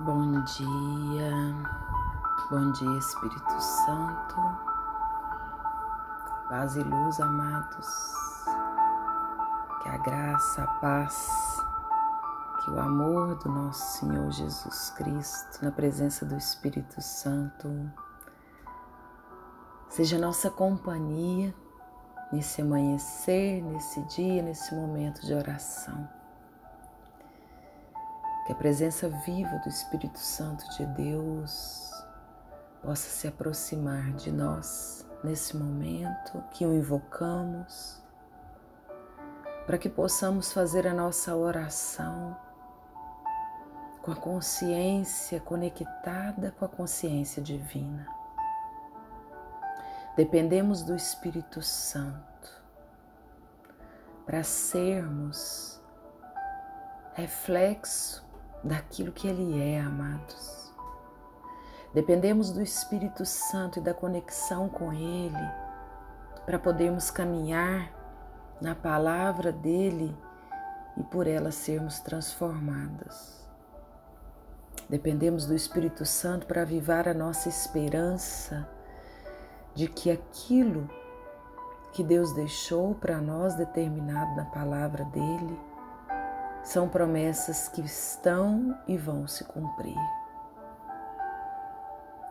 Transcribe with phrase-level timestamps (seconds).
[0.00, 1.32] Bom dia,
[2.48, 4.36] bom dia Espírito Santo,
[6.48, 7.88] paz e luz, amados,
[9.82, 11.60] que a graça, a paz,
[12.62, 17.68] que o amor do nosso Senhor Jesus Cristo, na presença do Espírito Santo,
[19.88, 21.52] seja nossa companhia
[22.32, 26.17] nesse amanhecer, nesse dia, nesse momento de oração
[28.48, 31.92] que a presença viva do Espírito Santo de Deus
[32.82, 38.02] possa se aproximar de nós nesse momento que o invocamos,
[39.66, 42.34] para que possamos fazer a nossa oração
[44.00, 48.08] com a consciência conectada com a consciência divina.
[50.16, 52.50] Dependemos do Espírito Santo
[54.24, 55.78] para sermos
[57.12, 58.26] reflexo
[58.62, 60.72] daquilo que Ele é, amados.
[61.94, 65.50] Dependemos do Espírito Santo e da conexão com Ele
[66.44, 67.92] para podermos caminhar
[68.60, 70.16] na palavra dele
[70.96, 73.38] e por ela sermos transformadas.
[74.88, 78.68] Dependemos do Espírito Santo para avivar a nossa esperança
[79.74, 80.88] de que aquilo
[81.92, 85.60] que Deus deixou para nós determinado na palavra dele
[86.68, 89.96] são promessas que estão e vão se cumprir.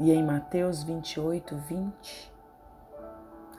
[0.00, 2.32] E em Mateus 28, 20,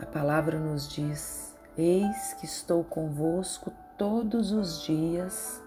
[0.00, 5.62] a palavra nos diz: Eis que estou convosco todos os dias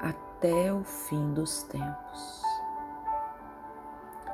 [0.00, 2.42] até o fim dos tempos.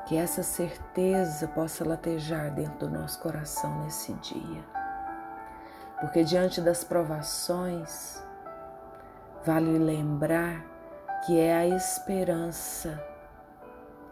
[0.07, 4.65] Que essa certeza possa latejar dentro do nosso coração nesse dia.
[6.01, 8.25] Porque diante das provações,
[9.47, 10.67] Vale lembrar
[11.25, 13.01] que é a esperança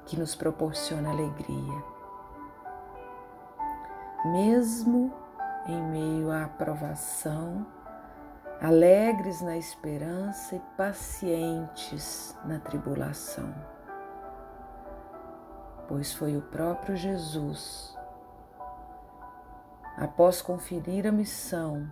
[0.06, 1.84] que nos proporciona alegria.
[4.26, 5.12] Mesmo
[5.66, 7.66] em meio à aprovação,
[8.60, 13.52] alegres na esperança e pacientes na tribulação.
[15.88, 17.98] Pois foi o próprio Jesus,
[19.96, 21.90] após conferir a missão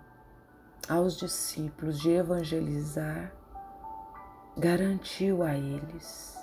[0.89, 3.33] aos discípulos de evangelizar,
[4.57, 6.37] garantiu a eles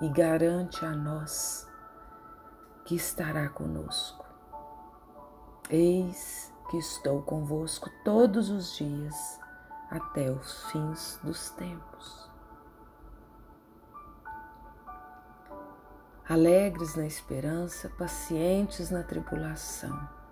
[0.00, 1.66] e garante a nós
[2.84, 4.24] que estará conosco.
[5.68, 9.40] Eis que estou convosco todos os dias
[9.90, 12.30] até os fins dos tempos.
[16.28, 20.25] Alegres na esperança, pacientes na tribulação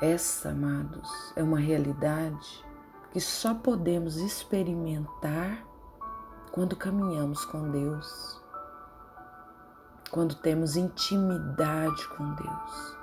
[0.00, 2.64] essa, amados, é uma realidade
[3.12, 5.64] que só podemos experimentar
[6.52, 8.42] quando caminhamos com Deus,
[10.10, 12.96] quando temos intimidade com Deus.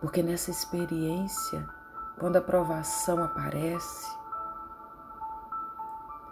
[0.00, 1.68] Porque nessa experiência,
[2.18, 4.10] quando a provação aparece,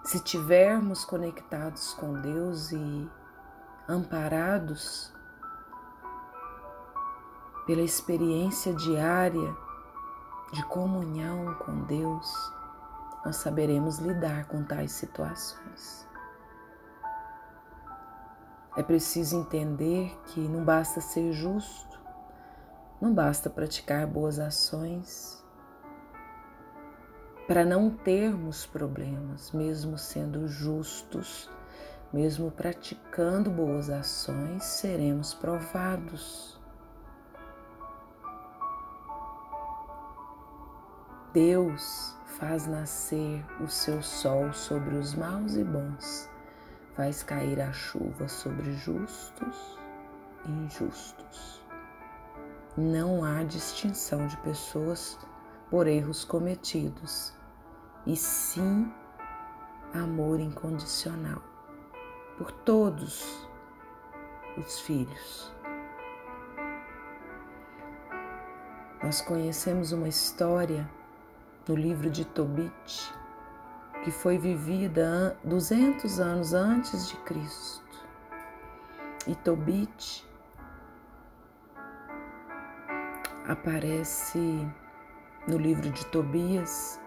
[0.04, 3.10] se tivermos conectados com Deus e
[3.86, 5.12] amparados
[7.68, 9.54] pela experiência diária
[10.54, 12.26] de comunhão com Deus,
[13.22, 16.08] nós saberemos lidar com tais situações.
[18.74, 22.00] É preciso entender que não basta ser justo,
[23.02, 25.44] não basta praticar boas ações
[27.46, 31.50] para não termos problemas, mesmo sendo justos,
[32.10, 36.57] mesmo praticando boas ações, seremos provados.
[41.38, 46.28] Deus faz nascer o seu sol sobre os maus e bons,
[46.96, 49.78] faz cair a chuva sobre justos
[50.44, 51.62] e injustos.
[52.76, 55.16] Não há distinção de pessoas
[55.70, 57.32] por erros cometidos,
[58.04, 58.92] e sim
[59.94, 61.40] amor incondicional
[62.36, 63.48] por todos
[64.56, 65.54] os filhos.
[69.00, 70.97] Nós conhecemos uma história
[71.68, 73.14] no livro de Tobit,
[74.02, 77.84] que foi vivida 200 anos antes de Cristo.
[79.26, 80.26] E Tobit
[83.46, 84.66] aparece
[85.46, 86.98] no livro de Tobias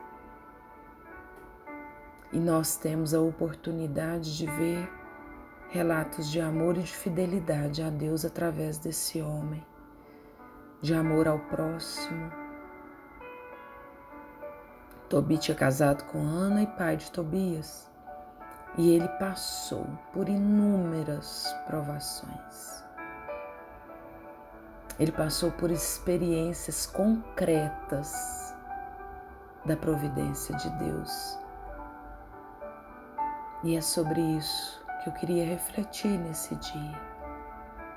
[2.32, 4.92] e nós temos a oportunidade de ver
[5.70, 9.66] relatos de amor e de fidelidade a Deus através desse homem,
[10.82, 12.41] de amor ao próximo,
[15.12, 17.86] Tobit é casado com Ana e pai de Tobias.
[18.78, 22.82] E ele passou por inúmeras provações.
[24.98, 28.56] Ele passou por experiências concretas
[29.66, 31.38] da providência de Deus.
[33.66, 37.02] E é sobre isso que eu queria refletir nesse dia.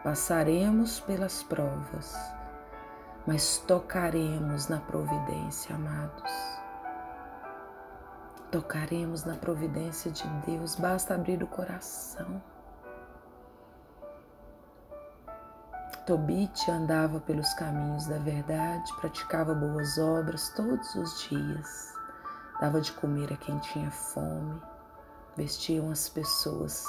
[0.03, 2.13] Passaremos pelas provas,
[3.25, 6.64] mas tocaremos na providência, amados.
[8.55, 12.41] Tocaremos na providência de Deus, basta abrir o coração.
[16.07, 21.95] Tobit andava pelos caminhos da verdade, praticava boas obras todos os dias,
[22.61, 24.63] dava de comer a quem tinha fome,
[25.37, 26.87] vestiam as pessoas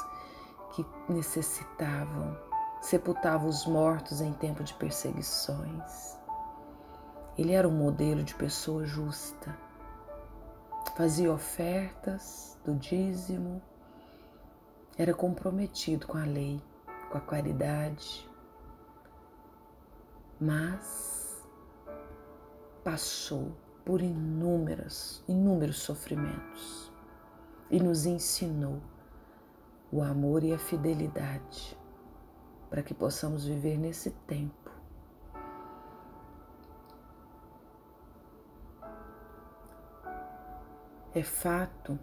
[0.75, 2.37] que necessitavam,
[2.79, 6.15] sepultava os mortos em tempo de perseguições.
[7.35, 9.64] Ele era um modelo de pessoa justa.
[10.93, 13.61] Fazia ofertas do dízimo,
[14.97, 16.61] era comprometido com a lei,
[17.11, 18.29] com a caridade,
[20.39, 21.45] mas
[22.81, 23.51] passou
[23.83, 26.91] por inúmeras, inúmeros sofrimentos
[27.69, 28.81] e nos ensinou
[29.91, 31.77] o amor e a fidelidade
[32.69, 34.64] para que possamos viver nesse tempo.
[41.15, 41.97] É fato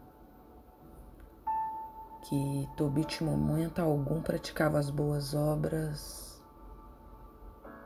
[2.23, 6.43] que Tobit, momento algum, praticava as boas obras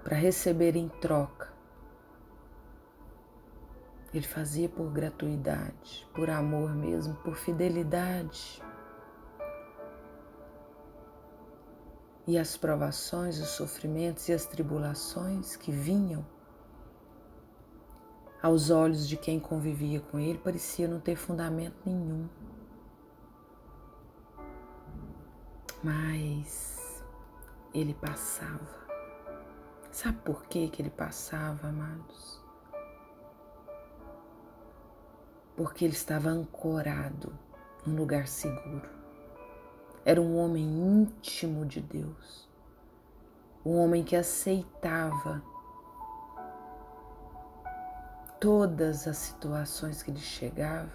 [0.05, 1.53] para receber em troca.
[4.15, 8.63] Ele fazia por gratuidade, por amor mesmo, por fidelidade.
[12.27, 16.27] e as provações, os sofrimentos e as tribulações que vinham
[18.43, 22.29] aos olhos de quem convivia com ele parecia não ter fundamento nenhum.
[25.83, 27.05] Mas
[27.73, 28.87] ele passava.
[29.91, 32.43] Sabe por que, que ele passava, amados?
[35.57, 37.33] Porque ele estava ancorado
[37.87, 38.89] num lugar seguro.
[40.05, 42.49] Era um homem íntimo de Deus,
[43.65, 45.43] um homem que aceitava
[48.47, 50.89] todas as situações que lhe chegavam,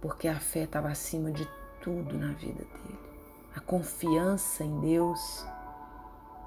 [0.00, 1.44] porque a fé estava acima de
[1.82, 3.00] tudo na vida dele.
[3.52, 5.44] A confiança em Deus,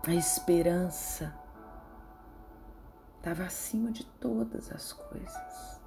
[0.07, 1.35] a esperança
[3.17, 5.81] estava acima de todas as coisas.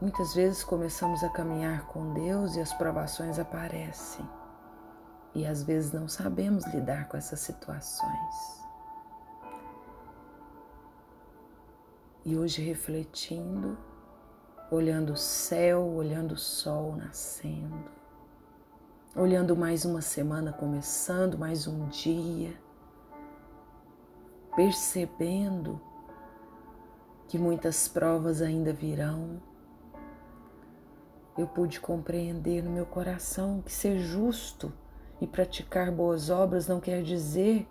[0.00, 4.26] Muitas vezes começamos a caminhar com Deus e as provações aparecem,
[5.34, 8.67] e às vezes não sabemos lidar com essas situações.
[12.24, 13.78] E hoje, refletindo,
[14.70, 17.90] olhando o céu, olhando o sol nascendo,
[19.16, 22.54] olhando mais uma semana começando, mais um dia,
[24.54, 25.80] percebendo
[27.28, 29.40] que muitas provas ainda virão,
[31.36, 34.72] eu pude compreender no meu coração que ser justo
[35.20, 37.66] e praticar boas obras não quer dizer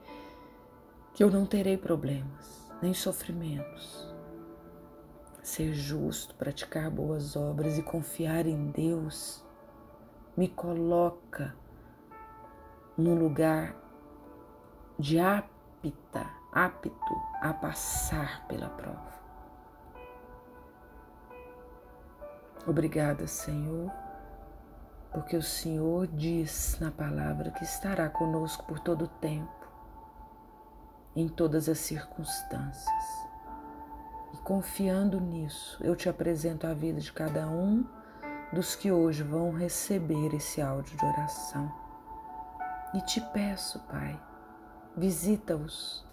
[1.14, 4.17] que eu não terei problemas, nem sofrimentos.
[5.48, 9.42] Ser justo, praticar boas obras e confiar em Deus
[10.36, 11.56] me coloca
[12.98, 13.74] no lugar
[15.00, 16.92] de apta, apto
[17.42, 19.14] a passar pela prova.
[22.68, 23.90] Obrigada, Senhor,
[25.14, 29.66] porque o Senhor diz na palavra que estará conosco por todo o tempo,
[31.16, 33.27] em todas as circunstâncias.
[34.48, 37.86] Confiando nisso, eu te apresento a vida de cada um
[38.54, 41.70] dos que hoje vão receber esse áudio de oração.
[42.94, 44.18] E te peço, Pai,
[44.96, 46.06] visita-os.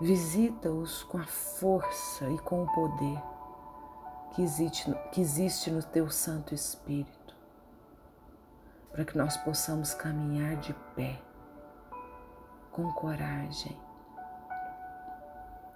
[0.00, 3.22] Visita-os com a força e com o poder
[4.34, 7.36] que existe, que existe no Teu Santo Espírito,
[8.90, 11.22] para que nós possamos caminhar de pé,
[12.72, 13.78] com coragem,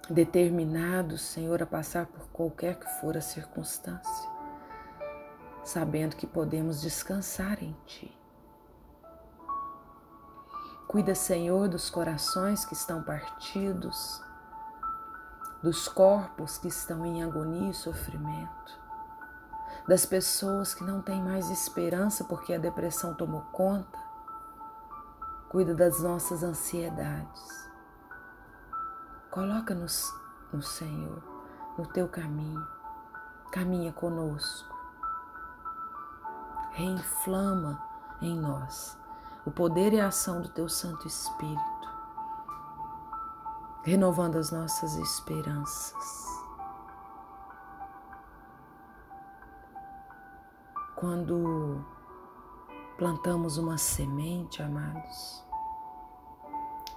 [0.09, 4.29] determinados, Senhor, a passar por qualquer que for a circunstância,
[5.63, 8.15] sabendo que podemos descansar em Ti.
[10.87, 14.21] Cuida, Senhor, dos corações que estão partidos,
[15.61, 18.79] dos corpos que estão em agonia e sofrimento,
[19.87, 23.99] das pessoas que não têm mais esperança porque a depressão tomou conta.
[25.49, 27.64] Cuida das nossas ansiedades.
[29.35, 30.13] Coloca-nos
[30.53, 31.21] no Senhor,
[31.77, 32.65] no teu caminho.
[33.51, 34.73] Caminha conosco.
[36.71, 37.83] Reinflama
[38.21, 38.97] em nós
[39.45, 41.89] o poder e a ação do Teu Santo Espírito,
[43.83, 46.41] renovando as nossas esperanças.
[50.95, 51.85] Quando
[52.97, 55.44] plantamos uma semente, amados,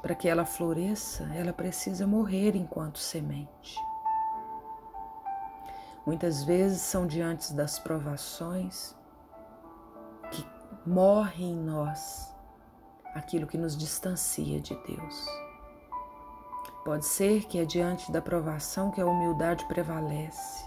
[0.03, 3.77] para que ela floresça, ela precisa morrer enquanto semente.
[6.07, 8.97] Muitas vezes são diante das provações
[10.31, 10.47] que
[10.87, 12.35] morre em nós
[13.15, 15.27] aquilo que nos distancia de Deus.
[16.85, 20.67] Pode ser que é diante da provação que a humildade prevalece.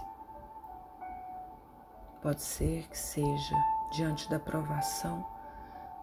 [2.20, 3.56] Pode ser que seja
[3.92, 5.26] diante da provação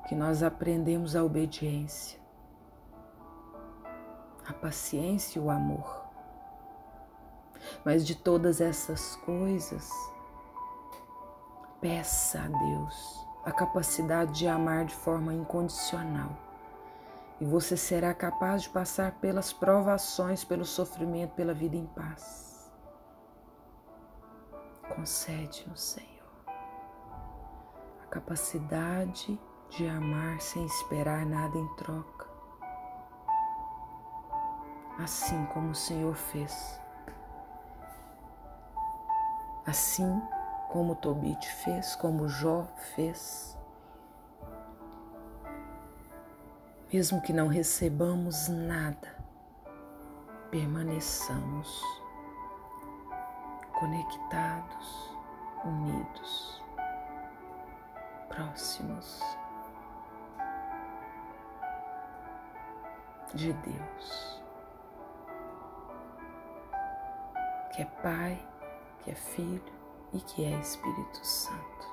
[0.08, 2.20] que nós aprendemos a obediência
[4.50, 6.08] a paciência e o amor.
[7.86, 9.92] Mas de todas essas coisas,
[11.80, 16.36] peça a Deus a capacidade de amar de forma incondicional.
[17.40, 22.70] E você será capaz de passar pelas provações, pelo sofrimento, pela vida em paz.
[24.94, 26.10] Concede-nos, Senhor,
[28.04, 29.40] a capacidade
[29.70, 32.29] de amar sem esperar nada em troca
[35.04, 36.80] assim como o Senhor fez.
[39.66, 40.22] Assim
[40.70, 43.58] como Tobit fez, como Jó fez.
[46.92, 49.16] Mesmo que não recebamos nada,
[50.50, 51.84] permaneçamos
[53.80, 55.16] conectados,
[55.64, 56.64] unidos,
[58.28, 59.22] próximos
[63.36, 64.39] de Deus.
[67.80, 68.48] Que é Pai,
[69.00, 69.64] que é Filho
[70.12, 71.88] e que é Espírito Santo.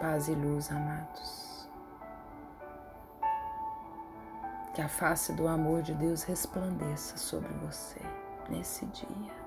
[0.00, 1.68] Paz e luz, amados.
[4.74, 8.00] Que a face do amor de Deus resplandeça sobre você
[8.48, 9.37] nesse dia.